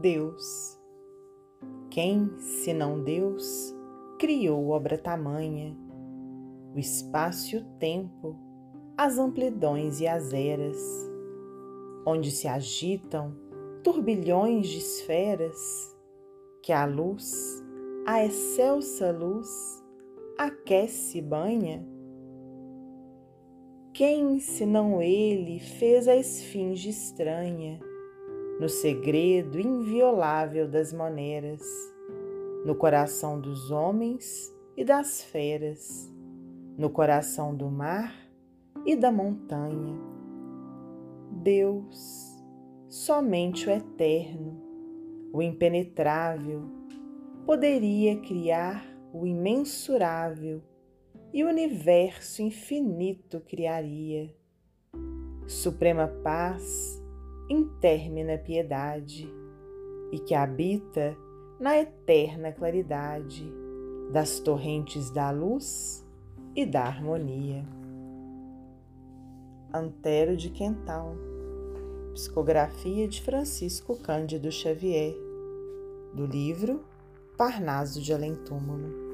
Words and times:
Deus. 0.00 0.80
Quem, 1.90 2.30
senão 2.38 3.02
Deus, 3.04 3.76
criou 4.18 4.68
obra 4.68 4.96
tamanha, 4.96 5.76
o 6.74 6.78
espaço 6.78 7.54
e 7.54 7.58
o 7.58 7.64
tempo, 7.78 8.34
as 8.96 9.18
amplidões 9.18 10.00
e 10.00 10.06
as 10.06 10.32
eras, 10.32 10.78
onde 12.06 12.30
se 12.30 12.48
agitam 12.48 13.36
turbilhões 13.82 14.68
de 14.68 14.78
esferas, 14.78 15.58
que 16.62 16.72
a 16.72 16.86
luz, 16.86 17.62
a 18.06 18.24
excelsa 18.24 19.10
luz, 19.10 19.48
aquece 20.38 21.18
e 21.18 21.22
banha? 21.22 21.86
Quem, 23.92 24.40
senão 24.40 25.02
ele, 25.02 25.58
fez 25.58 26.08
a 26.08 26.16
esfinge 26.16 26.88
estranha, 26.88 27.80
no 28.60 28.68
segredo 28.68 29.58
inviolável 29.58 30.68
das 30.68 30.92
moneras, 30.92 31.62
no 32.62 32.74
coração 32.74 33.40
dos 33.40 33.70
homens 33.70 34.54
e 34.76 34.84
das 34.84 35.22
feras, 35.22 36.12
no 36.76 36.90
coração 36.90 37.56
do 37.56 37.70
mar 37.70 38.14
e 38.84 38.94
da 38.94 39.10
montanha. 39.10 39.98
Deus, 41.42 42.36
somente 42.86 43.66
o 43.66 43.72
eterno, 43.72 44.60
o 45.32 45.40
impenetrável, 45.40 46.68
poderia 47.46 48.20
criar 48.20 48.84
o 49.10 49.26
imensurável 49.26 50.60
e 51.32 51.42
o 51.42 51.48
universo 51.48 52.42
infinito 52.42 53.40
criaria. 53.40 54.30
Suprema 55.46 56.06
paz, 56.22 56.99
intermina 57.50 58.38
piedade, 58.38 59.28
e 60.12 60.18
que 60.20 60.34
habita 60.34 61.16
na 61.58 61.76
eterna 61.76 62.52
claridade 62.52 63.44
das 64.12 64.38
torrentes 64.38 65.10
da 65.10 65.30
luz 65.30 66.06
e 66.54 66.64
da 66.64 66.84
harmonia. 66.84 67.64
Antero 69.72 70.36
de 70.36 70.50
Quental, 70.50 71.14
psicografia 72.14 73.06
de 73.08 73.20
Francisco 73.20 73.96
Cândido 73.96 74.50
Xavier, 74.50 75.14
do 76.14 76.26
livro 76.26 76.84
Parnaso 77.36 78.00
de 78.00 78.12
Além 78.12 78.34
Túmulo. 78.34 79.09